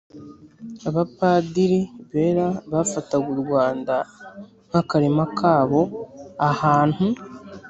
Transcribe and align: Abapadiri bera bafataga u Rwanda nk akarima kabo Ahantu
Abapadiri 0.89 1.79
bera 2.11 2.47
bafataga 2.71 3.25
u 3.33 3.37
Rwanda 3.43 3.95
nk 4.69 4.75
akarima 4.81 5.23
kabo 5.37 5.81
Ahantu 6.49 7.05